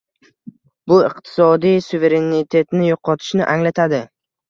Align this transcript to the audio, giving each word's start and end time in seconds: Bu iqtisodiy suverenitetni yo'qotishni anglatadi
Bu 0.91 0.97
iqtisodiy 1.09 1.79
suverenitetni 1.91 2.91
yo'qotishni 2.93 3.51
anglatadi 3.55 4.07